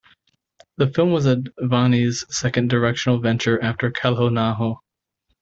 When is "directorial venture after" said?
2.71-3.91